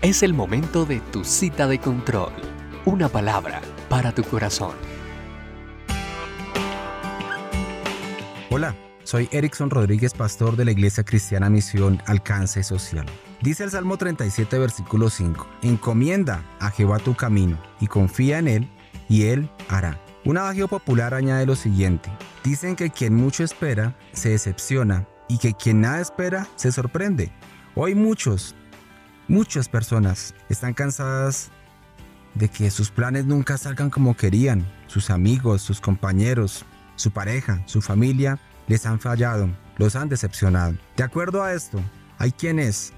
[0.00, 2.30] Es el momento de tu cita de control.
[2.84, 4.76] Una palabra para tu corazón.
[8.48, 13.06] Hola, soy Erickson Rodríguez, pastor de la Iglesia Cristiana Misión Alcance Social.
[13.42, 18.68] Dice el Salmo 37, versículo 5, Encomienda a Jehová tu camino y confía en Él,
[19.08, 20.00] y Él hará.
[20.24, 22.08] Un adagio popular añade lo siguiente,
[22.44, 27.32] dicen que quien mucho espera se decepciona y que quien nada espera se sorprende.
[27.74, 28.54] Hoy muchos,
[29.28, 31.50] muchas personas están cansadas
[32.34, 36.64] de que sus planes nunca salgan como querían, sus amigos, sus compañeros,
[36.96, 40.74] su pareja, su familia, les han fallado, los han decepcionado.
[40.96, 41.80] De acuerdo a esto,
[42.18, 42.92] hay quienes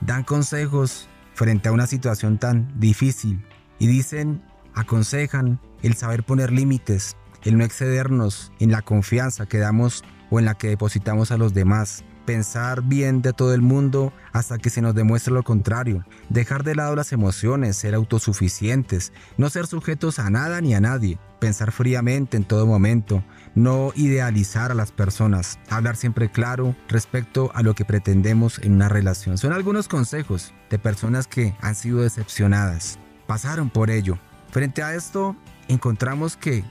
[0.00, 3.44] dan consejos frente a una situación tan difícil
[3.78, 4.42] y dicen,
[4.74, 10.44] aconsejan el saber poner límites, el no excedernos en la confianza que damos o en
[10.44, 14.80] la que depositamos a los demás, pensar bien de todo el mundo hasta que se
[14.80, 20.30] nos demuestre lo contrario, dejar de lado las emociones, ser autosuficientes, no ser sujetos a
[20.30, 23.24] nada ni a nadie, pensar fríamente en todo momento,
[23.56, 28.88] no idealizar a las personas, hablar siempre claro respecto a lo que pretendemos en una
[28.88, 29.36] relación.
[29.36, 34.20] Son algunos consejos de personas que han sido decepcionadas, pasaron por ello.
[34.52, 35.34] Frente a esto,
[35.66, 36.62] encontramos que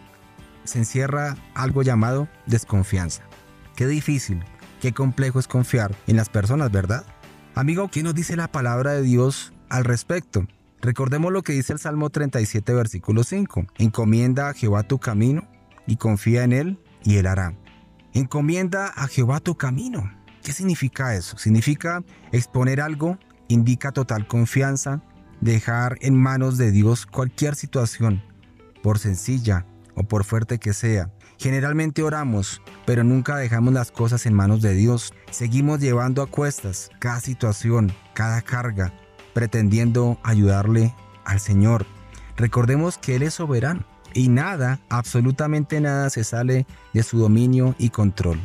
[0.64, 3.24] se encierra algo llamado desconfianza.
[3.76, 4.42] Qué difícil
[4.80, 7.06] Qué complejo es confiar en las personas, ¿verdad?
[7.54, 10.48] Amigo, ¿qué nos dice la palabra de Dios al respecto?
[10.82, 13.66] Recordemos lo que dice el Salmo 37, versículo 5.
[13.78, 15.46] Encomienda a Jehová tu camino
[15.86, 17.56] y confía en Él y Él hará.
[18.14, 20.10] Encomienda a Jehová tu camino.
[20.44, 21.38] ¿Qué significa eso?
[21.38, 25.04] Significa exponer algo, indica total confianza,
[25.42, 28.24] dejar en manos de Dios cualquier situación,
[28.82, 34.34] por sencilla o por fuerte que sea, Generalmente oramos, pero nunca dejamos las cosas en
[34.34, 35.14] manos de Dios.
[35.32, 38.92] Seguimos llevando a cuestas cada situación, cada carga,
[39.34, 41.86] pretendiendo ayudarle al Señor.
[42.36, 47.90] Recordemos que Él es soberano y nada, absolutamente nada se sale de su dominio y
[47.90, 48.38] control.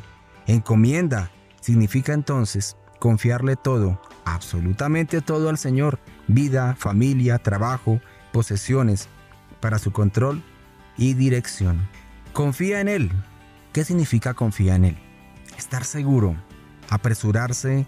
[0.46, 5.98] Encomienda significa entonces confiarle todo, absolutamente todo al Señor,
[6.28, 8.00] vida, familia, trabajo,
[8.32, 9.08] posesiones,
[9.58, 10.44] para su control
[10.96, 11.88] y dirección.
[12.34, 13.12] Confía en Él.
[13.72, 14.98] ¿Qué significa confía en Él?
[15.56, 16.34] Estar seguro,
[16.90, 17.86] apresurarse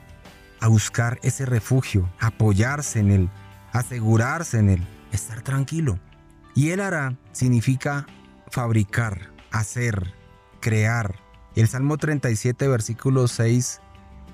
[0.60, 3.30] a buscar ese refugio, apoyarse en Él,
[3.72, 5.98] asegurarse en Él, estar tranquilo.
[6.54, 8.06] Y Él hará significa
[8.48, 10.14] fabricar, hacer,
[10.60, 11.16] crear.
[11.56, 13.80] El Salmo 37, versículo 6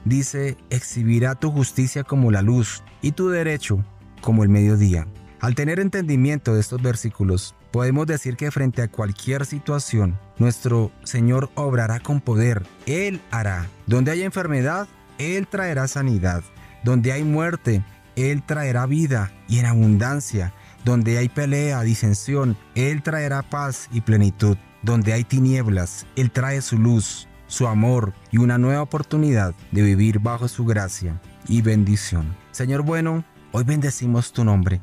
[0.05, 3.83] dice, exhibirá tu justicia como la luz y tu derecho
[4.21, 5.07] como el mediodía.
[5.41, 11.51] Al tener entendimiento de estos versículos, Podemos decir que frente a cualquier situación, nuestro Señor
[11.55, 12.67] obrará con poder.
[12.85, 13.67] Él hará.
[13.87, 16.45] Donde hay enfermedad, Él traerá sanidad.
[16.85, 17.83] Donde hay muerte,
[18.15, 20.53] Él traerá vida y en abundancia.
[20.85, 24.59] Donde hay pelea, disensión, Él traerá paz y plenitud.
[24.83, 30.19] Donde hay tinieblas, Él trae su luz, su amor y una nueva oportunidad de vivir
[30.19, 31.19] bajo su gracia
[31.49, 32.37] y bendición.
[32.51, 34.83] Señor bueno, hoy bendecimos tu nombre.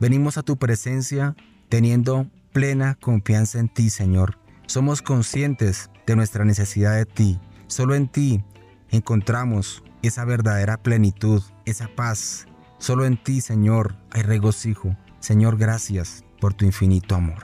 [0.00, 1.36] Venimos a tu presencia
[1.72, 4.38] teniendo plena confianza en ti, Señor.
[4.66, 7.40] Somos conscientes de nuestra necesidad de ti.
[7.66, 8.44] Solo en ti
[8.90, 12.46] encontramos esa verdadera plenitud, esa paz.
[12.76, 14.94] Solo en ti, Señor, hay regocijo.
[15.20, 17.42] Señor, gracias por tu infinito amor.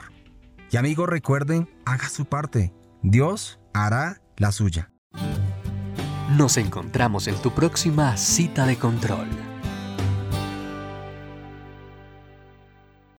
[0.69, 2.71] Y amigos, recuerden, haga su parte.
[3.01, 4.91] Dios hará la suya.
[6.37, 9.48] Nos encontramos en tu próxima cita de control.